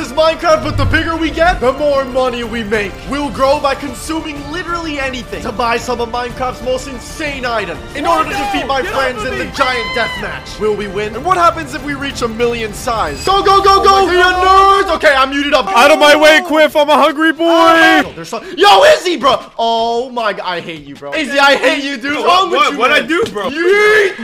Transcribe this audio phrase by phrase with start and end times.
[0.00, 2.90] this is Minecraft, but the bigger we get, the more money we make.
[3.10, 8.06] We'll grow by consuming literally anything to buy some of Minecraft's most insane items in
[8.06, 10.58] order to defeat my Get friends in the giant death match.
[10.58, 11.14] Will we win?
[11.14, 13.22] And what happens if we reach a million size?
[13.26, 14.96] Go, go, go, oh go, you nerds!
[14.96, 15.66] Okay, I'm muted up.
[15.66, 16.74] Out of my way, Quiff.
[16.76, 17.44] I'm a hungry boy.
[17.46, 19.52] Oh, There's so Yo, Izzy, bro!
[19.58, 21.12] Oh my god, I hate you, bro.
[21.12, 22.16] Izzy, I hate you, dude.
[22.24, 22.72] What?
[22.72, 23.50] you, What'd I do, bro?
[23.50, 24.16] Yeet!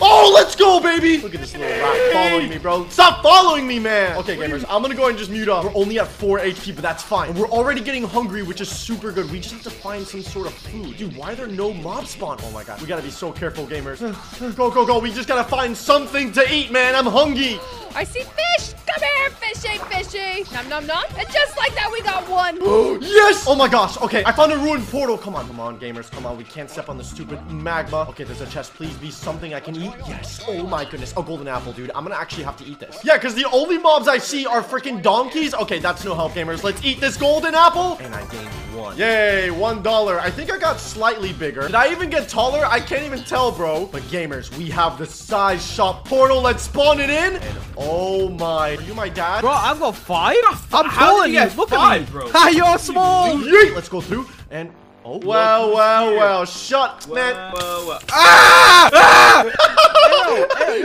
[0.00, 1.18] Oh, let's go, baby!
[1.18, 2.88] Look at this little rat following me, bro.
[2.88, 3.91] Stop following me, man!
[3.92, 5.64] Okay, gamers, I'm gonna go and just mute up.
[5.64, 7.30] We're only at 4 HP, but that's fine.
[7.30, 9.30] And we're already getting hungry, which is super good.
[9.30, 10.96] We just have to find some sort of food.
[10.96, 12.38] Dude, why are there no mob spawn?
[12.42, 14.00] Oh my god, we gotta be so careful, gamers.
[14.56, 14.98] Go, go, go.
[14.98, 16.94] We just gotta find something to eat, man.
[16.94, 17.58] I'm hungry.
[17.94, 18.74] I see fish.
[18.86, 20.54] Come here, fishy, fishy.
[20.54, 21.04] Nom nom nom.
[21.16, 22.56] And just like that, we got one.
[23.02, 23.44] yes!
[23.46, 23.96] Oh my gosh.
[23.98, 25.16] Okay, I found a ruined portal.
[25.18, 26.10] Come on, come on, gamers.
[26.10, 26.36] Come on.
[26.36, 28.06] We can't step on the stupid magma.
[28.10, 28.74] Okay, there's a chest.
[28.74, 29.92] Please be something I can eat.
[30.06, 30.42] Yes.
[30.48, 31.12] Oh my goodness.
[31.16, 31.90] A golden apple, dude.
[31.94, 33.00] I'm gonna actually have to eat this.
[33.04, 35.54] Yeah, because the only mobs I see are freaking donkeys.
[35.54, 36.62] Okay, that's no help, gamers.
[36.62, 37.98] Let's eat this golden apple.
[38.00, 38.96] And I gained one.
[38.96, 40.18] Yay, one dollar.
[40.20, 41.62] I think I got slightly bigger.
[41.62, 42.64] Did I even get taller?
[42.64, 43.86] I can't even tell, bro.
[43.86, 46.40] But gamers, we have the size shop portal.
[46.40, 47.36] Let's spawn it in.
[47.36, 48.76] And oh my.
[48.76, 49.42] Are you my dad?
[49.42, 50.36] Bro, I've got five.
[50.44, 51.56] I'm How taller did you you.
[51.56, 52.12] Look five, at me.
[52.12, 52.28] bro?
[52.32, 53.34] Ha, you're small.
[53.36, 53.74] Yeet!
[53.74, 54.72] Let's go through and
[55.04, 56.44] oh well, well, well.
[56.44, 57.52] Shut, man.
[57.54, 57.98] Whoa, whoa.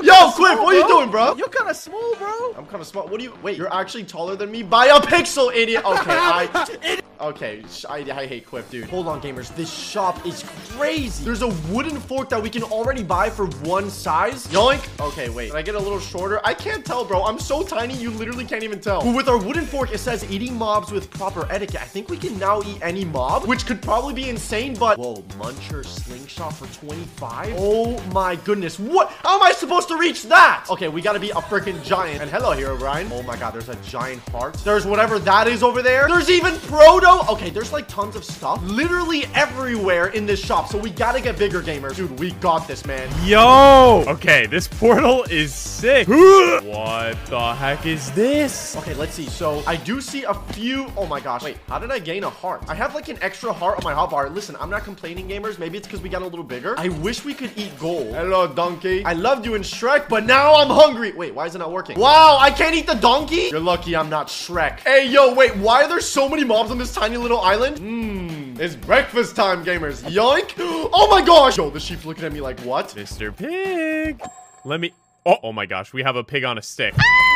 [0.03, 1.35] Yo, Cliff, what are you doing, bro?
[1.35, 2.53] You're kind of small, bro.
[2.57, 3.09] I'm kind of smart.
[3.09, 3.33] What do you?
[3.41, 5.85] Wait, you're actually taller than me by a pixel, idiot.
[5.85, 7.01] Okay, I.
[7.19, 8.89] Okay, I, I hate Quiff, dude.
[8.89, 9.53] Hold on, gamers.
[9.55, 11.23] This shop is crazy.
[11.23, 14.45] There's a wooden fork that we can already buy for one size.
[14.47, 14.87] Yoink.
[14.99, 15.49] Okay, wait.
[15.49, 16.39] Can I get a little shorter?
[16.45, 17.23] I can't tell, bro.
[17.23, 19.01] I'm so tiny, you literally can't even tell.
[19.01, 21.81] But with our wooden fork, it says eating mobs with proper etiquette.
[21.81, 24.99] I think we can now eat any mob, which could probably be insane, but...
[24.99, 27.55] Whoa, Muncher Slingshot for 25?
[27.57, 28.77] Oh my goodness.
[28.77, 29.09] What?
[29.23, 30.65] How am I supposed to reach that?
[30.69, 32.21] Okay, we gotta be a freaking giant.
[32.21, 33.09] And hello, Herobrine.
[33.11, 34.53] Oh my god, there's a giant heart.
[34.63, 36.07] There's whatever that is over there.
[36.07, 37.06] There's even Proto.
[37.07, 40.67] Okay, there's like tons of stuff literally everywhere in this shop.
[40.67, 41.95] So we gotta get bigger, gamers.
[41.95, 43.09] Dude, we got this, man.
[43.25, 44.03] Yo.
[44.07, 46.07] Okay, this portal is sick.
[46.09, 48.75] what the heck is this?
[48.75, 49.27] Okay, let's see.
[49.27, 50.91] So I do see a few.
[50.97, 51.43] Oh my gosh.
[51.43, 52.63] Wait, how did I gain a heart?
[52.67, 54.33] I have like an extra heart on my hotbar.
[54.33, 55.57] Listen, I'm not complaining, gamers.
[55.59, 56.75] Maybe it's because we got a little bigger.
[56.77, 58.15] I wish we could eat gold.
[58.15, 59.05] Hello, donkey.
[59.05, 61.13] I loved you in Shrek, but now I'm hungry.
[61.13, 61.97] Wait, why is it not working?
[61.97, 63.47] Wow, I can't eat the donkey?
[63.51, 64.81] You're lucky I'm not Shrek.
[64.81, 67.77] Hey, yo, wait, why are there so many mobs on this tiny little island?
[67.77, 70.01] Mmm, it's breakfast time, gamers.
[70.03, 70.53] Yoink.
[70.59, 71.57] Oh my gosh.
[71.57, 72.89] Yo, the sheep's looking at me like, what?
[72.89, 73.35] Mr.
[73.35, 74.19] Pig.
[74.65, 74.93] Let me.
[75.25, 76.95] Oh, oh my gosh, we have a pig on a stick.
[76.97, 77.26] Ah!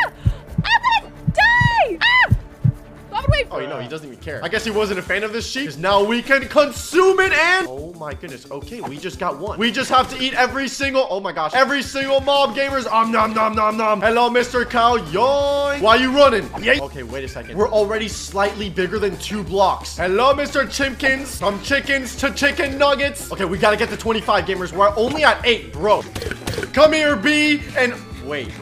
[3.32, 4.42] Bob, wait Oh, you know, he doesn't even care.
[4.42, 5.62] I guess he wasn't a fan of this sheep.
[5.62, 7.66] Because now we can consume it and...
[7.68, 8.50] Oh my goodness.
[8.50, 9.58] Okay, we just got one.
[9.58, 11.06] We just have to eat every single...
[11.10, 11.52] Oh my gosh.
[11.54, 12.90] Every single mob gamers.
[12.90, 14.00] Um, nom, nom, nom, nom.
[14.00, 14.68] Hello, Mr.
[14.68, 14.96] Cow.
[14.98, 15.80] Yoink.
[15.80, 16.48] Why are you running?
[16.62, 16.80] Yay.
[16.80, 17.56] Okay, wait a second.
[17.56, 19.96] We're already slightly bigger than two blocks.
[19.96, 20.64] Hello, Mr.
[20.64, 21.38] Chimkins.
[21.38, 23.30] From chickens to chicken nuggets.
[23.32, 24.72] Okay, we gotta get to 25 gamers.
[24.72, 26.02] We're only at eight, bro.
[26.72, 27.62] Come here, B.
[27.76, 27.94] And
[28.24, 28.52] wait.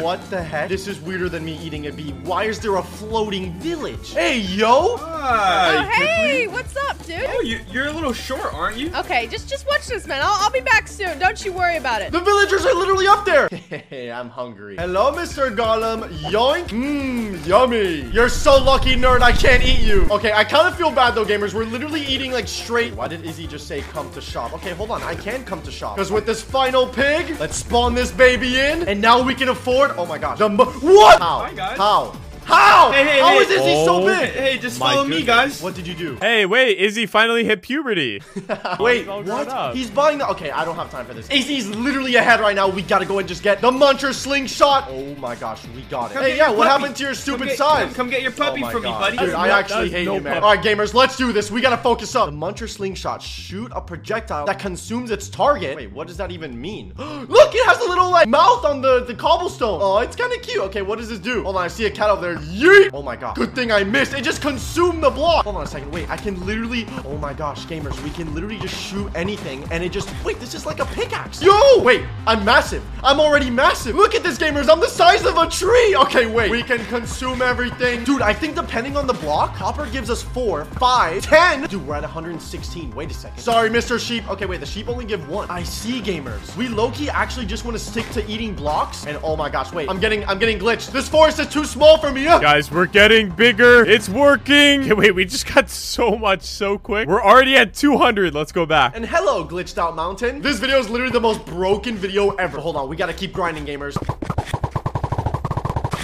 [0.00, 0.68] What the heck?
[0.68, 2.12] This is weirder than me eating a bee.
[2.22, 4.12] Why is there a floating village?
[4.12, 4.96] Hey, yo!
[4.96, 5.76] Hi.
[5.76, 7.24] Oh, hey, what's up, dude?
[7.28, 8.90] Oh, you, you're a little short, aren't you?
[8.94, 10.22] Okay, just just watch this, man.
[10.22, 11.18] I'll, I'll be back soon.
[11.18, 12.12] Don't you worry about it.
[12.12, 13.48] The villagers are literally up there!
[13.90, 14.76] Hey, I'm hungry.
[14.76, 15.54] Hello, Mr.
[15.54, 16.08] Golem.
[16.30, 16.68] Yoink.
[16.68, 18.02] Mmm, yummy.
[18.12, 19.20] You're so lucky, nerd.
[19.20, 20.06] I can't eat you.
[20.10, 21.54] Okay, I kind of feel bad, though, gamers.
[21.54, 22.94] We're literally eating, like, straight.
[22.94, 24.52] Why did Izzy just say come to shop?
[24.54, 25.02] Okay, hold on.
[25.02, 25.96] I can come to shop.
[25.96, 28.86] Because with this final pig, let's spawn this baby in.
[28.88, 29.73] And now we can afford...
[29.82, 30.38] Oh, my gosh.
[30.38, 31.18] The mo- what?
[31.20, 31.40] How?
[31.40, 31.76] Hi, guys.
[31.78, 32.14] How?
[32.44, 32.92] How?
[32.92, 33.36] Hey, hey, How hey.
[33.38, 34.06] is Izzy so Oh.
[34.06, 34.30] big?
[34.32, 35.62] Hey, just My follow me, guys.
[35.62, 36.16] What did you do?
[36.20, 38.22] Hey, wait, Izzy finally hit puberty.
[38.80, 39.48] Wait, all what?
[39.48, 39.74] up.
[39.74, 40.28] He's buying the.
[40.28, 41.26] Okay, I don't have time for this.
[41.30, 42.68] AC's literally ahead right now.
[42.68, 44.88] We gotta go and just get the Muncher slingshot.
[44.90, 46.14] Oh my gosh, we got it.
[46.14, 46.80] Come hey, yeah, what puppy.
[46.82, 47.84] happened to your Come stupid get- size?
[47.86, 49.16] Come, come get your puppy Oh my from me, buddy.
[49.16, 50.34] Dude, I actually hate no you, man.
[50.34, 50.44] puppy.
[50.44, 51.50] All right, gamers, let's do this.
[51.50, 52.26] We gotta focus up.
[52.26, 55.76] The Muncher slingshot shoot a projectile that consumes its target.
[55.76, 56.92] Wait, what does that even mean?
[56.98, 59.80] Look, it has a little like mouth on the the cobblestone.
[59.82, 60.62] Oh, it's kind of cute.
[60.64, 61.42] Okay, what does this do?
[61.44, 62.33] Hold on, I see a cat over there.
[62.36, 62.90] Yeet!
[62.92, 63.36] Oh my god.
[63.36, 64.14] Good thing I missed.
[64.14, 65.44] It just consumed the block.
[65.44, 65.90] Hold on a second.
[65.90, 66.86] Wait, I can literally.
[67.04, 70.12] Oh my gosh, gamers, we can literally just shoot anything, and it just.
[70.24, 71.42] Wait, this is like a pickaxe.
[71.42, 72.84] Yo, wait, I'm massive.
[73.02, 73.94] I'm already massive.
[73.94, 74.68] Look at this, gamers.
[74.70, 75.96] I'm the size of a tree.
[75.96, 76.50] Okay, wait.
[76.50, 78.22] We can consume everything, dude.
[78.22, 81.62] I think depending on the block, copper gives us four, five, ten.
[81.66, 82.94] Dude, we're at 116.
[82.94, 83.38] Wait a second.
[83.38, 83.98] Sorry, Mr.
[83.98, 84.28] Sheep.
[84.30, 84.60] Okay, wait.
[84.60, 85.50] The sheep only give one.
[85.50, 86.54] I see, gamers.
[86.56, 89.06] We low-key actually just want to stick to eating blocks.
[89.06, 89.88] And oh my gosh, wait.
[89.88, 90.92] I'm getting, I'm getting glitched.
[90.92, 92.23] This forest is too small for me.
[92.24, 93.84] Guys, we're getting bigger.
[93.84, 94.84] It's working.
[94.84, 97.06] Okay, wait, we just got so much so quick.
[97.06, 98.34] We're already at 200.
[98.34, 98.96] Let's go back.
[98.96, 100.40] And hello, glitched out mountain.
[100.40, 102.58] This video is literally the most broken video ever.
[102.58, 103.94] Hold on, we gotta keep grinding, gamers.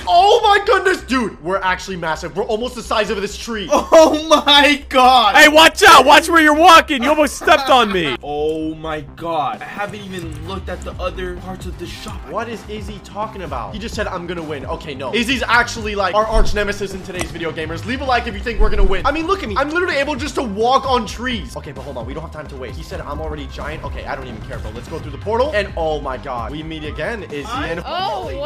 [0.07, 1.43] Oh my goodness, dude.
[1.43, 2.37] We're actually massive.
[2.37, 3.69] We're almost the size of this tree.
[3.93, 5.35] Oh my god.
[5.37, 6.05] Hey, watch out!
[6.07, 7.03] Watch where you're walking.
[7.03, 8.17] You almost stepped on me.
[8.23, 9.61] Oh my god.
[9.61, 12.21] I haven't even looked at the other parts of the shop.
[12.31, 13.73] What is Izzy talking about?
[13.75, 14.65] He just said, I'm gonna win.
[14.67, 15.13] Okay, no.
[15.15, 17.85] Izzy's actually like our arch nemesis in today's video, gamers.
[17.85, 19.05] Leave a like if you think we're gonna win.
[19.07, 19.57] I mean, look at me.
[19.57, 21.57] I'm literally able just to walk on trees.
[21.57, 22.07] Okay, but hold on.
[22.07, 22.77] We don't have time to waste.
[22.77, 23.85] He said, I'm already giant.
[23.85, 24.71] Okay, I don't even care, bro.
[24.71, 25.51] Let's go through the portal.
[25.55, 28.37] And oh my god, we meet again, Izzy and Oh, Molly.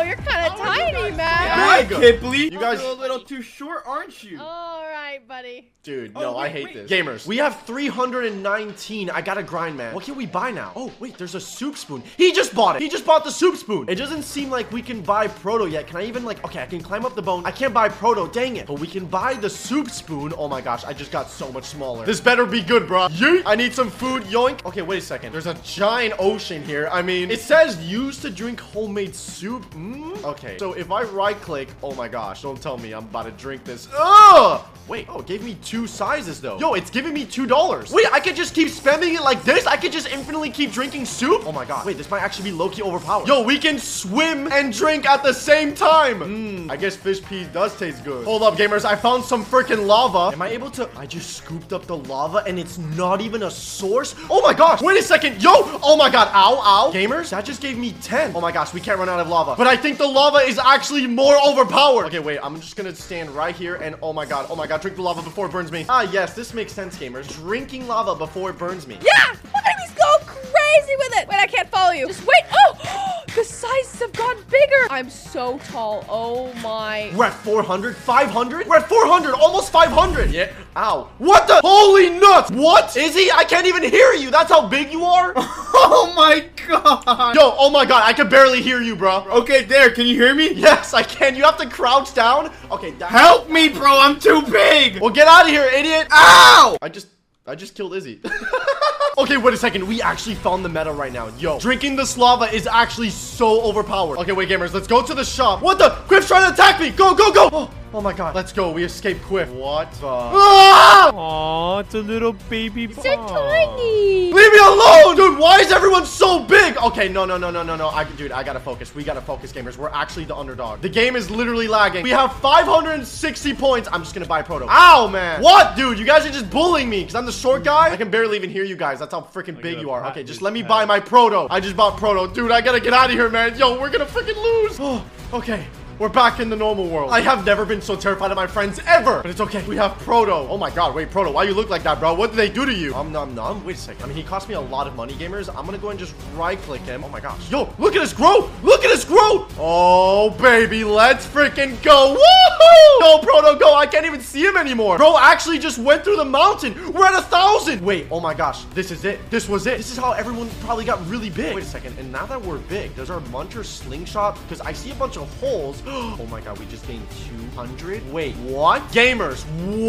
[0.00, 0.06] Wow.
[0.06, 1.48] You're kind of How are you tiny, guys man.
[1.48, 1.98] Hi, Big.
[1.98, 2.38] Kipley.
[2.52, 4.38] You guys- You're a little too short, aren't you?
[4.40, 5.70] All right, buddy.
[5.82, 6.74] Dude, Oh, no, I hate wait.
[6.74, 6.90] this.
[6.90, 9.08] Gamers, we have 319.
[9.08, 9.94] I gotta grind, man.
[9.94, 10.72] What can we buy now?
[10.76, 12.02] Oh, wait, there's a soup spoon.
[12.18, 12.82] He just bought it.
[12.82, 13.88] He just bought the soup spoon.
[13.88, 15.86] It doesn't seem like we can buy Proto yet.
[15.86, 17.46] Can I even, like, okay, I can climb up the bone.
[17.46, 18.66] I can't buy Proto, dang it.
[18.66, 20.34] But we can buy the soup spoon.
[20.36, 22.04] Oh my gosh, I just got so much smaller.
[22.04, 23.08] This better be good, bro.
[23.08, 23.42] Yeet.
[23.46, 24.62] I need some food, yoink.
[24.66, 25.32] Okay, wait a second.
[25.32, 26.90] There's a giant ocean here.
[26.92, 29.64] I mean, it says used to drink homemade soup.
[29.70, 29.89] Mm?
[30.24, 33.30] Okay, so if I right click, oh my gosh, don't tell me I'm about to
[33.32, 33.88] drink this.
[33.96, 34.64] Ugh!
[34.88, 36.58] Wait, oh, it gave me two sizes though.
[36.58, 37.92] Yo, it's giving me two dollars.
[37.92, 39.64] Wait, I could just keep spending it like this.
[39.64, 41.42] I could just infinitely keep drinking soup.
[41.46, 41.86] Oh my god.
[41.86, 43.28] Wait, this might actually be low-key overpowered.
[43.28, 46.20] Yo, we can swim and drink at the same time.
[46.20, 48.24] Hmm, I guess fish pee does taste good.
[48.24, 48.84] Hold up, gamers.
[48.84, 50.34] I found some freaking lava.
[50.34, 50.90] Am I able to?
[50.96, 54.16] I just scooped up the lava and it's not even a source.
[54.28, 54.82] Oh my gosh.
[54.82, 55.40] Wait a second.
[55.40, 55.50] Yo.
[55.84, 56.28] Oh my god.
[56.34, 56.92] Ow, ow.
[56.92, 58.34] Gamers, that just gave me 10.
[58.34, 59.54] Oh my gosh, we can't run out of lava.
[59.56, 62.06] But I think the lava is actually more overpowered.
[62.06, 62.38] Okay, wait.
[62.42, 64.46] I'm just gonna stand right here and oh my god.
[64.50, 64.80] Oh my god.
[64.80, 65.86] Drink the lava before it burns me.
[65.88, 66.34] Ah, yes.
[66.34, 67.28] This makes sense, gamers.
[67.34, 68.98] Drinking lava before it burns me.
[69.02, 71.28] Yeah, look at me go crazy with it.
[71.28, 72.06] Wait, I can't follow you.
[72.06, 72.42] Just wait.
[72.52, 74.86] Oh, the sizes have gotten bigger.
[74.90, 76.04] I'm so tall.
[76.08, 77.10] Oh my.
[77.14, 78.66] We're at 400, 500.
[78.66, 80.30] We're at 400, almost 500.
[80.30, 80.52] Yeah.
[80.76, 81.08] Ow.
[81.18, 81.60] What the?
[81.62, 82.50] Holy nuts.
[82.50, 82.96] What?
[82.96, 84.30] Izzy, I can't even hear you.
[84.30, 85.34] That's how big you are?
[85.92, 87.34] Oh my god.
[87.34, 89.24] Yo, oh my god, I can barely hear you, bro.
[89.30, 89.90] Okay, there.
[89.90, 90.52] Can you hear me?
[90.52, 91.34] Yes, I can.
[91.34, 92.52] You have to crouch down.
[92.70, 93.08] Okay, that.
[93.10, 93.98] Help me, bro.
[93.98, 95.00] I'm too big.
[95.00, 96.08] Well, get out of here, idiot.
[96.10, 96.76] Ow!
[96.82, 97.08] I just,
[97.46, 98.20] I just killed Izzy.
[99.18, 99.88] okay, wait a second.
[99.88, 101.28] We actually found the meta right now.
[101.38, 104.18] Yo, drinking this lava is actually so overpowered.
[104.18, 104.74] Okay, wait, gamers.
[104.74, 105.62] Let's go to the shop.
[105.62, 105.90] What the?
[106.06, 106.90] Quiff's trying to attack me.
[106.90, 107.48] Go, go, go.
[107.52, 108.34] Oh, oh my god.
[108.34, 108.70] Let's go.
[108.70, 109.48] We escaped quick.
[109.48, 110.06] What the?
[110.06, 111.10] Ah!
[111.14, 113.28] Aw, it's a little baby So ball.
[113.28, 114.32] tiny.
[114.32, 115.38] Leave me alone, dude.
[115.38, 116.76] Why is everyone so big?
[116.76, 117.88] Okay, no, no, no, no, no, no.
[117.88, 118.94] I, dude, I gotta focus.
[118.94, 119.76] We gotta focus, gamers.
[119.76, 120.80] We're actually the underdog.
[120.80, 122.02] The game is literally lagging.
[122.04, 123.88] We have 560 points.
[123.92, 124.66] I'm just gonna buy Proto.
[124.68, 125.42] Ow, man.
[125.42, 125.98] What, dude?
[125.98, 127.90] You guys are just bullying me because I'm the short guy.
[127.90, 128.98] I can barely even hear you guys.
[129.00, 130.04] That's how freaking big you are.
[130.06, 131.46] Okay, just let me buy my Proto.
[131.50, 132.50] I just bought Proto, dude.
[132.52, 133.58] I gotta get out of here, man.
[133.58, 134.76] Yo, we're gonna freaking lose.
[134.78, 135.04] Oh,
[135.34, 135.66] okay.
[136.00, 137.10] We're back in the normal world.
[137.10, 139.20] I have never been so terrified of my friends ever.
[139.20, 139.62] But it's okay.
[139.66, 140.32] We have Proto.
[140.32, 142.14] Oh my god, wait, Proto, why you look like that, bro?
[142.14, 142.94] What did they do to you?
[142.94, 143.62] Um, nom, nom.
[143.66, 144.04] Wait a second.
[144.04, 145.54] I mean, he cost me a lot of money, gamers.
[145.54, 147.04] I'm gonna go and just right-click him.
[147.04, 147.50] Oh my gosh.
[147.50, 148.50] Yo, look at us grow.
[148.62, 149.46] Look at us grow.
[149.58, 152.16] Oh, baby, let's freaking go.
[152.16, 153.00] Woohoo!
[153.00, 153.74] Go, Proto, go.
[153.74, 154.96] I can't even see him anymore.
[154.96, 156.94] Bro actually just went through the mountain.
[156.94, 157.84] We're at a thousand.
[157.84, 158.64] Wait, oh my gosh.
[158.72, 159.18] This is it.
[159.28, 159.76] This was it.
[159.76, 161.54] This is how everyone probably got really big.
[161.54, 161.98] Wait a second.
[161.98, 164.40] And now that we're big, does our muncher slingshot?
[164.44, 165.82] Because I see a bunch of holes.
[166.20, 167.06] Oh my god, we just gained
[167.54, 168.12] 200.
[168.12, 168.82] Wait, what?
[168.92, 169.42] Gamers,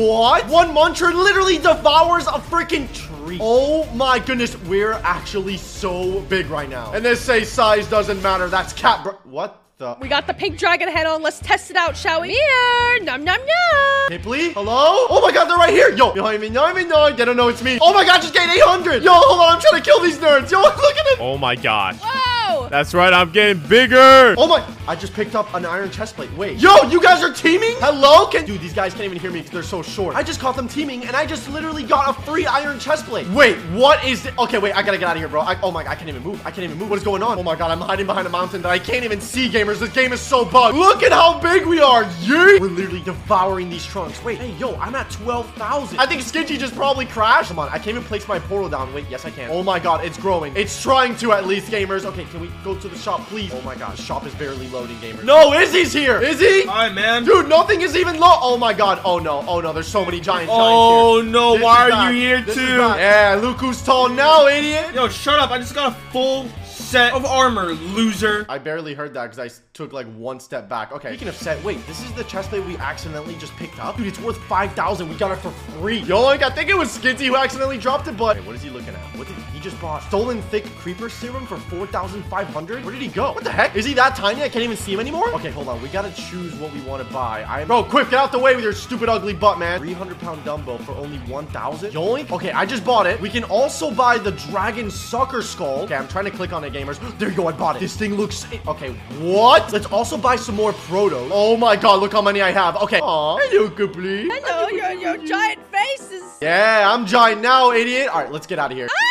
[0.08, 0.48] what?
[0.48, 3.38] One muncher literally devours a freaking tree.
[3.42, 6.92] Oh my goodness, we're actually so big right now.
[6.94, 8.48] And they say size doesn't matter.
[8.48, 9.96] That's cat bro- What the?
[10.02, 11.22] We got the pink dragon head on.
[11.22, 12.30] Let's test it out, shall we?
[12.30, 13.00] Here.
[13.04, 14.08] Nom nom nom.
[14.10, 14.54] Hey, please?
[14.54, 15.06] Hello?
[15.10, 15.92] Oh my god, they're right here.
[15.96, 17.12] Yo, behind me, no, me, no.
[17.14, 17.78] They don't know it's me.
[17.82, 19.04] Oh my god, just gained 800.
[19.04, 20.50] Yo, hold on, I'm trying to kill these nerds.
[20.52, 21.18] Yo, look at them.
[21.20, 21.98] Oh my gosh.
[22.02, 22.61] Whoa.
[22.72, 24.34] That's right, I'm getting bigger.
[24.38, 26.32] Oh my, I just picked up an iron chest plate.
[26.38, 27.74] Wait, yo, you guys are teaming?
[27.80, 28.28] Hello?
[28.28, 30.16] Can, dude, these guys can't even hear me because they're so short.
[30.16, 33.28] I just caught them teaming and I just literally got a free iron chest plate.
[33.28, 34.38] Wait, what is it?
[34.40, 35.42] Okay, wait, I gotta get out of here, bro.
[35.42, 36.40] I, oh my, I can't even move.
[36.46, 36.90] I can't even move.
[36.90, 37.38] What is going on?
[37.38, 39.80] Oh my god, I'm hiding behind a mountain that I can't even see, gamers.
[39.80, 40.78] This game is so bugged.
[40.78, 42.06] Look at how big we are.
[42.22, 42.62] Yeet.
[42.62, 44.24] We're literally devouring these trunks.
[44.24, 46.00] Wait, hey, yo, I'm at 12,000.
[46.00, 47.50] I think Skinty just probably crashed.
[47.50, 48.94] Come on, I can't even place my portal down.
[48.94, 49.50] Wait, yes, I can.
[49.52, 50.56] Oh my god, it's growing.
[50.56, 52.06] It's trying to at least, gamers.
[52.06, 53.52] Okay, can we go to the shop, please?
[53.54, 55.24] Oh my god, shop is barely loading, gamers.
[55.24, 56.22] No, Izzy's here.
[56.22, 56.66] Is he?
[56.66, 57.24] Hi, man.
[57.26, 58.36] Dude, nothing is even low.
[58.42, 59.02] Oh my god.
[59.06, 59.44] Oh no.
[59.48, 59.74] Oh no.
[59.74, 61.32] There's so many giant oh giants Oh, here.
[61.32, 62.10] no, This why are bad.
[62.16, 62.62] you here This too?
[62.78, 64.94] Yeah, look who's tall now, idiot.
[64.94, 65.52] Yo, shut up.
[65.52, 68.46] I just got a full set of armor, loser.
[68.50, 70.92] I barely heard that because I took like one step back.
[70.92, 71.10] Okay.
[71.10, 73.96] Speaking of set, wait, this is the chest plate we accidentally just picked up?
[73.98, 75.08] Dude, it's worth 5,000.
[75.08, 76.02] We got it for free.
[76.02, 78.36] Yoink, I think it was Skinty who accidentally dropped it, but.
[78.38, 79.00] Wait, what is he looking at?
[79.18, 80.04] What did he just bought?
[80.04, 82.84] Stolen thick creeper serum for 4,500?
[82.84, 83.32] Where did he go?
[83.34, 83.76] What the heck?
[83.76, 84.42] Is he that tiny?
[84.44, 85.34] I can't even see him anymore?
[85.36, 85.82] Okay, hold on.
[85.82, 87.46] We gotta choose what we want to buy.
[87.48, 89.80] I Bro, quick, get out the way with your stupid ugly butt, man.
[89.80, 91.92] 300 pound dumbbell for only 1,000?
[91.92, 92.32] Yoink.
[92.32, 93.22] Okay, I just bought it.
[93.22, 95.82] We can also buy the dragon sucker skull.
[95.82, 97.00] Okay, I'm trying to click on it, gamers.
[97.18, 97.80] There you go, I bought it.
[97.80, 98.46] This thing looks...
[98.68, 99.72] Okay, what?
[99.72, 101.30] Let's also buy some more proto.
[101.32, 102.76] Oh my god, look how many I have.
[102.78, 103.00] Okay.
[103.00, 104.28] Aw, hello, Gooply.
[104.32, 106.38] Hello, your, your giant faces.
[106.42, 108.10] Yeah, I'm giant now, idiot.
[108.10, 108.88] All right, let's get out of here.
[108.90, 109.11] Ah, don't punch me.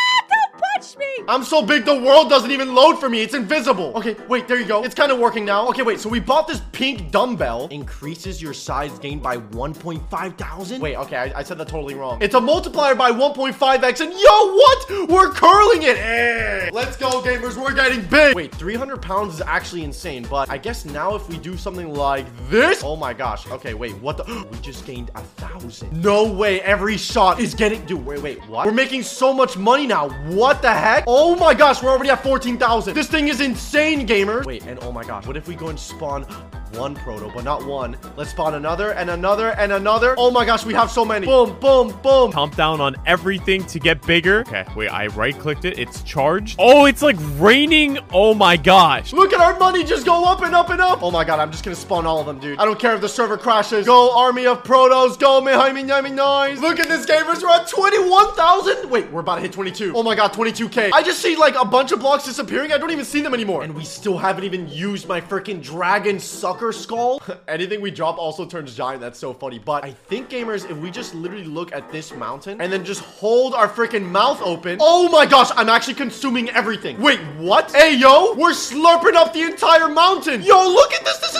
[1.31, 3.21] I'm so big the world doesn't even load for me.
[3.21, 3.93] It's invisible.
[3.95, 4.83] Okay, wait, there you go.
[4.83, 5.65] It's kind of working now.
[5.69, 7.69] Okay, wait, so we bought this pink dumbbell.
[7.71, 10.81] Increases your size gain by 1.5 thousand.
[10.81, 12.21] Wait, okay, I, I said that totally wrong.
[12.21, 15.09] It's a multiplier by 1.5x and yo, what?
[15.09, 15.95] We're curling it.
[15.95, 17.55] Hey, let's go, gamers.
[17.55, 18.35] We're getting big.
[18.35, 22.25] Wait, 300 pounds is actually insane, but I guess now if we do something like
[22.49, 23.47] this, oh my gosh.
[23.47, 24.25] Okay, wait, what the?
[24.51, 26.03] We just gained a thousand.
[26.03, 28.65] No way, every shot is getting, dude, wait, wait, what?
[28.65, 30.09] We're making so much money now.
[30.27, 31.05] What the heck?
[31.07, 32.95] Oh Oh my gosh, we're already at 14,000.
[32.95, 34.43] This thing is insane, gamers.
[34.43, 36.25] Wait, and oh my gosh, what if we go and spawn
[36.73, 37.97] one proto, but not one.
[38.15, 40.15] Let's spawn another and another and another.
[40.17, 41.25] Oh my gosh, we have so many.
[41.25, 42.31] Boom, boom, boom.
[42.31, 44.41] Pump down on everything to get bigger.
[44.41, 45.77] Okay, wait, I right clicked it.
[45.77, 46.55] It's charged.
[46.59, 47.99] Oh, it's like raining.
[48.13, 49.13] Oh my gosh.
[49.13, 51.03] Look at our money just go up and up and up.
[51.03, 52.59] Oh my god, I'm just gonna spawn all of them, dude.
[52.59, 53.85] I don't care if the server crashes.
[53.85, 55.19] Go, army of protos.
[55.19, 56.59] Go, Mihaimi Yami Nice.
[56.59, 57.41] Look at this, gamers.
[57.41, 58.89] We're at 21,000.
[58.89, 59.93] Wait, we're about to hit 22.
[59.95, 60.91] Oh my god, 22k.
[60.93, 62.71] I just see like a bunch of blocks disappearing.
[62.71, 63.63] I don't even see them anymore.
[63.63, 67.19] And we still haven't even used my freaking dragon sucker skull.
[67.47, 69.01] Anything we drop also turns giant.
[69.01, 69.57] That's so funny.
[69.57, 73.01] But I think, gamers, if we just literally look at this mountain and then just
[73.01, 74.77] hold our freaking mouth open.
[74.79, 77.01] Oh my gosh, I'm actually consuming everything.
[77.01, 77.71] Wait, what?
[77.71, 80.43] Hey, yo, we're slurping up the entire mountain.
[80.43, 81.17] Yo, look at this.
[81.17, 81.30] This.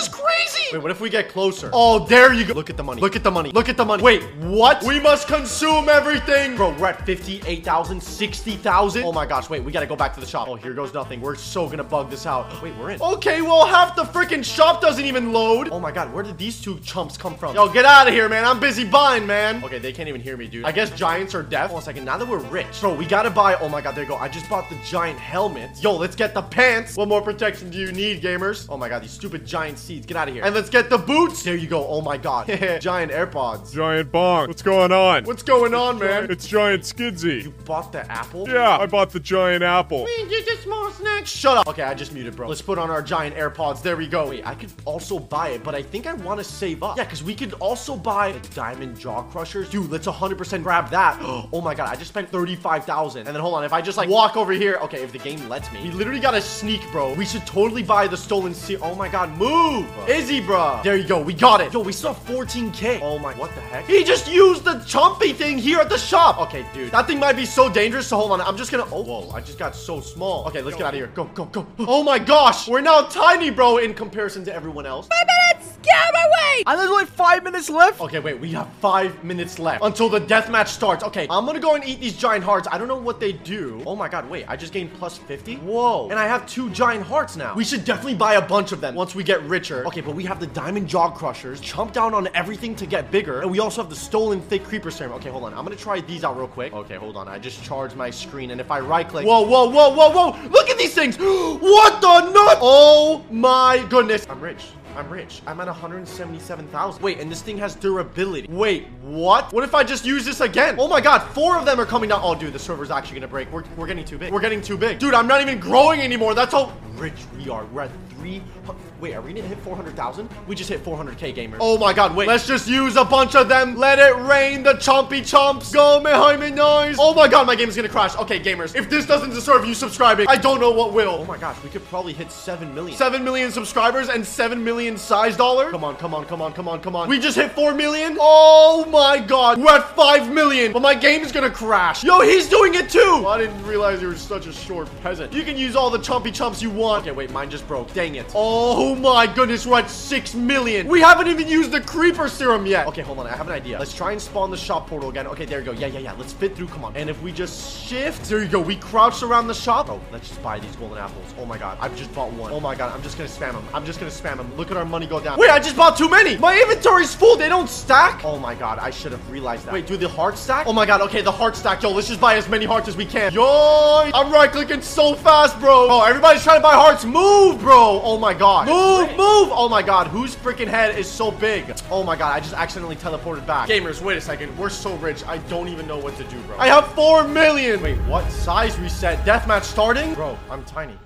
[0.72, 1.68] Wait, what if we get closer?
[1.74, 2.54] Oh, there you go.
[2.54, 3.02] Look at the money.
[3.02, 3.52] Look at the money.
[3.52, 4.02] Look at the money.
[4.02, 4.82] Wait, what?
[4.84, 6.56] We must consume everything.
[6.56, 9.04] Bro, we're at 58,000, 60,000.
[9.04, 10.48] Oh my gosh, wait, we gotta go back to the shop.
[10.48, 11.20] Oh, here goes nothing.
[11.20, 12.62] We're so gonna bug this out.
[12.62, 13.02] Wait, we're in.
[13.02, 15.68] Okay, well, half the freaking shop doesn't even load.
[15.70, 17.54] Oh my god, where did these two chumps come from?
[17.54, 18.46] Yo, get out of here, man.
[18.46, 19.62] I'm busy buying, man.
[19.62, 20.64] Okay, they can't even hear me, dude.
[20.64, 21.66] I guess giants are deaf.
[21.66, 22.06] Hold on a second.
[22.06, 23.56] Now that we're rich, bro, we gotta buy.
[23.56, 24.16] Oh my god, there you go.
[24.16, 25.82] I just bought the giant helmet.
[25.82, 26.96] Yo, let's get the pants.
[26.96, 28.66] What more protection do you need, gamers?
[28.70, 30.06] Oh my god, these stupid giant seeds.
[30.06, 30.44] Get out of here.
[30.44, 31.42] And let's get the boots.
[31.42, 31.86] There you go.
[31.86, 32.46] Oh my god.
[32.80, 33.72] giant AirPods.
[33.72, 34.48] Giant bonk.
[34.48, 35.24] What's going on?
[35.24, 36.30] What's going on, man?
[36.30, 37.44] It's Giant Skidsy.
[37.44, 38.48] You bought the apple?
[38.48, 40.06] Yeah, I bought the giant apple.
[40.28, 41.26] Just a small snack.
[41.26, 41.66] Shut up.
[41.68, 42.48] Okay, I just muted, bro.
[42.48, 43.82] Let's put on our giant AirPods.
[43.82, 44.28] There we go.
[44.30, 46.96] Wait, I could also buy it, but I think I want to save up.
[46.96, 49.68] Yeah, because we could also buy the diamond jaw crushers.
[49.70, 51.20] Dude, let's 100% grab that.
[51.54, 53.26] Oh my god, I just spent 35,000.
[53.26, 54.78] And then hold on, if I just like walk over here.
[54.82, 55.82] Okay, if the game lets me.
[55.82, 57.14] We literally got to sneak, bro.
[57.14, 58.76] We should totally buy the stolen sea.
[58.78, 59.86] Oh my god, move.
[60.08, 60.51] Izzy, bro.
[60.82, 61.20] There you go.
[61.22, 61.72] We got it.
[61.72, 63.00] Yo, we still have 14k.
[63.02, 63.86] Oh my, what the heck?
[63.86, 66.38] He just used the chumpy thing here at the shop.
[66.38, 66.90] Okay, dude.
[66.92, 68.06] That thing might be so dangerous.
[68.06, 68.40] So hold on.
[68.40, 68.86] I'm just gonna.
[68.92, 69.30] Oh, whoa.
[69.30, 70.46] I just got so small.
[70.48, 71.08] Okay, let's get out of here.
[71.08, 71.66] Go, go, go.
[71.80, 72.68] Oh my gosh.
[72.68, 75.08] We're now tiny, bro, in comparison to everyone else.
[75.08, 75.78] Five minutes.
[75.82, 76.62] Get out of my way.
[76.66, 78.00] And there's only five minutes left.
[78.00, 81.02] Okay, wait, we have five minutes left until the deathmatch starts.
[81.02, 82.68] Okay, I'm gonna go and eat these giant hearts.
[82.70, 83.82] I don't know what they do.
[83.84, 85.56] Oh my god, wait, I just gained plus 50?
[85.56, 86.08] Whoa.
[86.08, 87.54] And I have two giant hearts now.
[87.54, 89.84] We should definitely buy a bunch of them once we get richer.
[89.86, 93.42] Okay, but we have the diamond jaw crushers, chomp down on everything to get bigger,
[93.42, 95.12] and we also have the stolen thick creeper serum.
[95.12, 95.54] Okay, hold on.
[95.54, 96.72] I'm gonna try these out real quick.
[96.72, 97.28] Okay, hold on.
[97.28, 100.48] I just charged my screen, and if I right click, whoa, whoa, whoa, whoa, whoa,
[100.48, 101.16] look at these things.
[101.18, 102.58] what the nut?
[102.60, 104.26] Oh my goodness.
[104.28, 104.66] I'm rich.
[104.96, 105.40] I'm rich.
[105.46, 107.02] I'm at 177,000.
[107.02, 108.48] Wait, and this thing has durability.
[108.50, 109.50] Wait, what?
[109.52, 110.74] What if I just use this again?
[110.78, 112.20] Oh my god, four of them are coming down.
[112.22, 113.50] Oh, dude, the server's actually gonna break.
[113.52, 114.32] We're, we're getting too big.
[114.32, 114.98] We're getting too big.
[114.98, 116.34] Dude, I'm not even growing anymore.
[116.34, 117.64] That's how rich we are.
[117.66, 117.90] We're at
[118.22, 118.76] 300.
[119.00, 120.30] Wait, are we gonna hit 400,000?
[120.46, 121.56] We just hit 400k gamers.
[121.58, 122.28] Oh my god, wait.
[122.28, 123.74] Let's just use a bunch of them.
[123.74, 125.72] Let it rain, the chompy chomps.
[125.72, 126.96] Go, Mehaime Nice.
[127.00, 128.14] Oh my god, my game is gonna crash.
[128.16, 131.16] Okay, gamers, if this doesn't deserve you subscribing, I don't know what will.
[131.20, 132.96] Oh my gosh, we could probably hit 7 million.
[132.96, 135.72] 7 million subscribers and 7 million size dollar.
[135.72, 137.08] Come on, come on, come on, come on, come on.
[137.08, 138.16] We just hit 4 million.
[138.20, 140.72] Oh my god, we're at 5 million.
[140.72, 142.04] But my game is gonna crash.
[142.04, 143.24] Yo, he's doing it too.
[143.26, 145.32] I didn't realize you were such a short peasant.
[145.32, 147.02] You can use all the chompy chomps you want.
[147.02, 147.92] Okay, wait, mine just broke.
[147.92, 148.32] Dang it.
[148.34, 150.86] Oh my goodness, we're at 6 million.
[150.88, 152.86] We haven't even used the creeper serum yet.
[152.86, 153.26] Okay, hold on.
[153.26, 153.78] I have an idea.
[153.78, 155.26] Let's try and spawn the shop portal again.
[155.26, 155.72] Okay, there you go.
[155.72, 156.12] Yeah, yeah, yeah.
[156.12, 156.68] Let's fit through.
[156.68, 156.96] Come on.
[156.96, 158.60] And if we just shift, there you go.
[158.60, 159.88] We crouch around the shop.
[159.88, 161.34] Oh, let's just buy these golden apples.
[161.38, 161.78] Oh my god.
[161.80, 162.52] I've just bought one.
[162.52, 162.92] Oh my god.
[162.94, 163.64] I'm just gonna spam them.
[163.72, 164.54] I'm just gonna spam them.
[164.56, 165.38] Look at our money go down.
[165.38, 166.36] Wait, I just bought too many.
[166.38, 167.36] My inventory's full.
[167.36, 168.24] They don't stack.
[168.24, 168.78] Oh my god.
[168.78, 169.72] I should have realized that.
[169.72, 170.66] Wait, do the heart stack?
[170.66, 171.00] Oh my god.
[171.02, 171.82] Okay, the heart stack.
[171.82, 173.32] Yo, let's just buy as many hearts as we can.
[173.32, 175.86] Yo, I'm right clicking so fast, bro.
[175.88, 177.04] Oh, everybody's trying to buy hearts.
[177.04, 178.01] Move, bro.
[178.02, 178.66] Oh my god.
[178.66, 179.50] Move, move.
[179.52, 180.08] Oh my god.
[180.08, 181.64] Whose freaking head is so big?
[181.90, 182.34] Oh my god.
[182.34, 183.68] I just accidentally teleported back.
[183.68, 184.56] Gamers, wait a second.
[184.58, 185.24] We're so rich.
[185.24, 186.58] I don't even know what to do, bro.
[186.58, 187.80] I have 4 million.
[187.80, 188.28] Wait, what?
[188.30, 189.24] Size reset.
[189.24, 190.14] Deathmatch starting?
[190.14, 190.98] Bro, I'm tiny.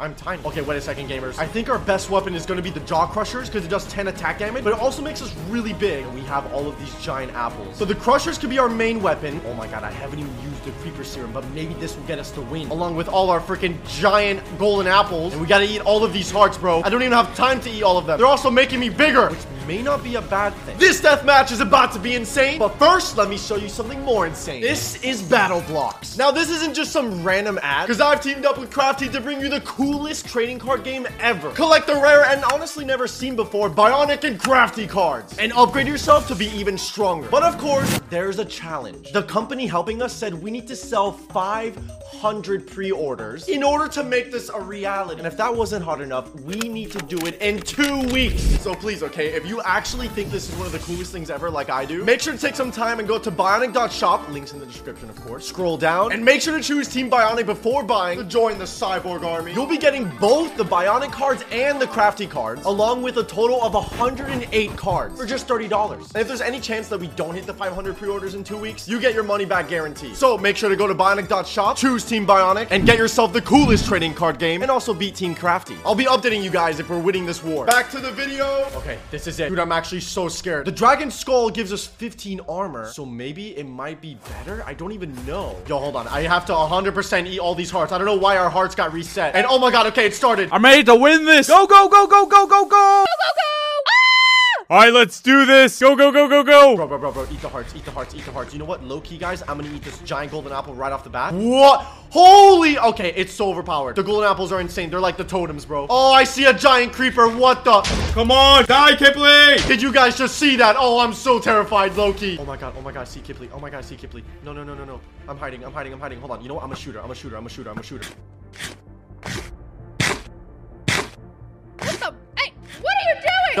[0.00, 0.42] I'm tiny.
[0.46, 1.38] Okay, wait a second, gamers.
[1.38, 4.08] I think our best weapon is gonna be the Jaw Crushers because it does 10
[4.08, 6.06] attack damage, but it also makes us really big.
[6.06, 7.76] And we have all of these giant apples.
[7.76, 9.42] So the Crushers could be our main weapon.
[9.46, 12.18] Oh my god, I haven't even used the Creeper Serum, but maybe this will get
[12.18, 12.70] us the win.
[12.70, 15.34] Along with all our freaking giant golden apples.
[15.34, 16.80] And we gotta eat all of these hearts, bro.
[16.82, 18.16] I don't even have time to eat all of them.
[18.16, 20.78] They're also making me bigger, which may not be a bad thing.
[20.78, 24.00] This death match is about to be insane, but first, let me show you something
[24.00, 24.62] more insane.
[24.62, 26.16] This is Battle Blocks.
[26.16, 29.40] Now, this isn't just some random ad, because I've teamed up with Crafty to bring
[29.42, 29.60] you the
[29.90, 31.50] coolest trading card game ever.
[31.50, 36.28] Collect the rare and honestly never seen before Bionic and Crafty cards, and upgrade yourself
[36.28, 37.28] to be even stronger.
[37.28, 39.10] But of course, there's a challenge.
[39.10, 44.30] The company helping us said we need to sell 500 pre-orders in order to make
[44.30, 45.18] this a reality.
[45.18, 48.42] And if that wasn't hard enough, we need to do it in two weeks.
[48.60, 51.50] So please, okay, if you actually think this is one of the coolest things ever
[51.50, 54.60] like I do, make sure to take some time and go to bionic.shop, links in
[54.60, 55.48] the description, of course.
[55.48, 59.24] Scroll down and make sure to choose Team Bionic before buying to join the Cyborg
[59.24, 59.52] Army.
[59.52, 63.62] You'll be getting both the Bionic cards and the Crafty cards, along with a total
[63.62, 66.00] of 108 cards for just $30.
[66.00, 68.86] And if there's any chance that we don't hit the 500 pre-orders in two weeks,
[68.86, 70.14] you get your money back guaranteed.
[70.14, 73.86] So make sure to go to bionic.shop, choose Team Bionic, and get yourself the coolest
[73.86, 75.76] trading card game, and also beat Team Crafty.
[75.84, 77.64] I'll be updating you guys if we're winning this war.
[77.64, 78.66] Back to the video.
[78.76, 79.48] Okay, this is it.
[79.48, 80.66] Dude, I'm actually so scared.
[80.66, 84.62] The Dragon Skull gives us 15 armor, so maybe it might be better?
[84.66, 85.56] I don't even know.
[85.66, 86.06] Yo, hold on.
[86.08, 87.92] I have to 100% eat all these hearts.
[87.92, 89.34] I don't know why our hearts got reset.
[89.34, 90.48] And oh my god, okay, it started.
[90.52, 91.48] I'm ready to win this.
[91.48, 92.66] Go, go, go, go, go, go, go.
[92.66, 93.82] Go, go, go!
[93.86, 94.64] Ah!
[94.70, 95.78] All right, let's do this.
[95.80, 96.76] Go, go, go, go, go.
[96.76, 98.52] Bro, bro, bro, bro, eat the hearts, eat the hearts, eat the hearts.
[98.52, 98.82] You know what?
[98.84, 101.34] Low key, guys, I'm gonna eat this giant golden apple right off the bat.
[101.34, 101.80] What?
[102.10, 102.78] Holy!
[102.78, 103.96] Okay, it's so overpowered.
[103.96, 104.88] The golden apples are insane.
[104.90, 105.86] They're like the totems, bro.
[105.90, 107.28] Oh, I see a giant creeper.
[107.28, 107.82] What the?
[108.12, 109.58] Come on, die, Kipling.
[109.66, 110.76] Did you guys just see that?
[110.78, 112.38] Oh, I'm so terrified, Loki.
[112.38, 113.50] Oh my god, oh my god, see Kipley.
[113.52, 114.24] Oh my god, see Kipley.
[114.44, 115.00] No, no, no, no, no.
[115.28, 116.20] I'm hiding, I'm hiding, I'm hiding.
[116.20, 116.42] Hold on.
[116.42, 116.64] You know what?
[116.64, 118.08] I'm a shooter, I'm a shooter, I'm a shooter, I'm a shooter.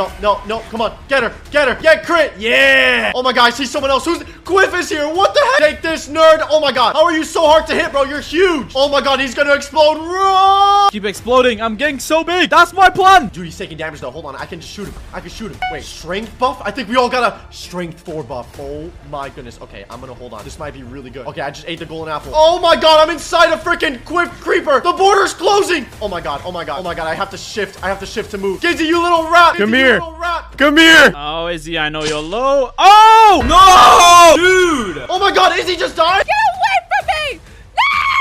[0.00, 0.96] No, no, no, come on.
[1.08, 2.32] Get her, get her, get crit.
[2.38, 3.12] Yeah.
[3.14, 4.06] Oh my god, I see someone else.
[4.06, 5.06] Who's Quiff is here.
[5.06, 5.58] What the heck?
[5.58, 6.44] Take this, nerd.
[6.50, 6.96] Oh my god.
[6.96, 8.02] How are you so hard to hit, bro?
[8.02, 8.72] You're huge.
[8.74, 9.98] Oh my god, he's gonna explode.
[9.98, 10.90] Run.
[10.90, 11.62] Keep exploding.
[11.62, 12.50] I'm getting so big.
[12.50, 13.28] That's my plan.
[13.28, 14.10] Dude, he's taking damage though.
[14.10, 14.94] Hold on, I can just shoot him.
[15.12, 15.60] I can shoot him.
[15.70, 16.60] Wait, strength buff?
[16.64, 18.58] I think we all got a strength 4 buff.
[18.58, 19.60] Oh my goodness.
[19.60, 20.42] Okay, I'm gonna hold on.
[20.42, 21.28] This might be really good.
[21.28, 22.32] Okay, I just ate the golden apple.
[22.34, 24.80] Oh my god, I'm inside a freaking Quiff creeper.
[24.80, 25.86] The border's closing.
[26.02, 27.06] Oh my god, oh my god, oh my god.
[27.06, 27.84] I have to shift.
[27.84, 28.60] I have to shift to move.
[28.60, 29.54] Gizzy, you little rat.
[29.54, 29.92] Come Gizzy, you here.
[30.00, 30.58] little rat.
[30.58, 31.12] Come here.
[31.14, 32.72] Oh, Izzy, I know you're low.
[32.76, 33.42] Oh!
[33.46, 35.06] No, dude.
[35.08, 36.24] Oh my god, is he just dying?
[36.24, 37.40] Get away from me!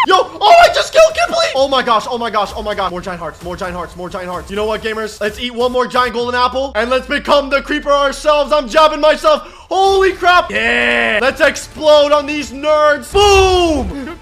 [0.07, 0.15] No!
[0.15, 1.47] Yo, oh, I just killed Kipley!
[1.55, 2.91] Oh my gosh, oh my gosh, oh my god.
[2.91, 4.49] More giant hearts, more giant hearts, more giant hearts.
[4.49, 5.19] You know what, gamers?
[5.19, 8.51] Let's eat one more giant golden apple, and let's become the creeper ourselves.
[8.51, 9.43] I'm jabbing myself.
[9.69, 10.49] Holy crap.
[10.49, 11.19] Yeah.
[11.21, 13.11] Let's explode on these nerds.
[13.13, 14.17] Boom!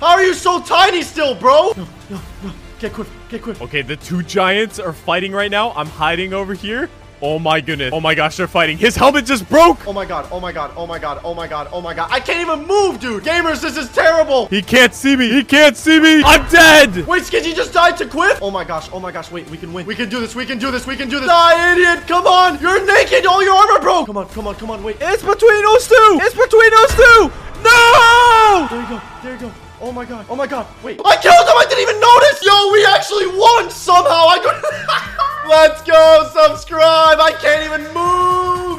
[0.00, 1.72] How are you so tiny still, bro?
[1.76, 2.52] No, no, no.
[2.78, 3.60] Get quick, get quick.
[3.60, 5.72] Okay, the two giants are fighting right now.
[5.72, 6.88] I'm hiding over here.
[7.22, 7.92] Oh my goodness.
[7.92, 8.78] Oh my gosh, they're fighting.
[8.78, 9.86] His helmet just broke.
[9.86, 12.08] Oh my god, oh my god, oh my god, oh my god, oh my god.
[12.10, 13.24] I can't even move, dude.
[13.24, 14.46] Gamers, this is terrible.
[14.46, 15.30] He can't see me.
[15.30, 16.22] He can't see me.
[16.24, 17.06] I'm dead.
[17.06, 18.38] Wait, Skidgy just died to Quiff?
[18.40, 19.84] Oh my gosh, oh my gosh, wait, we can win.
[19.84, 21.28] We can do this, we can do this, we can do this.
[21.28, 22.58] Die, idiot, come on.
[22.60, 24.06] You're naked, all your armor broke.
[24.06, 24.96] Come on, come on, come on, wait.
[25.00, 26.18] It's between those two.
[26.22, 27.32] It's between those two.
[27.62, 28.66] No.
[28.70, 29.52] There you go, there you go.
[29.82, 31.00] Oh my god, oh my god, wait.
[31.04, 32.40] I killed him, I didn't even notice.
[32.44, 34.28] Yo, we actually won somehow.
[34.28, 35.16] I
[35.48, 37.18] Let's go, subscribe.
[37.18, 38.39] I can't even move.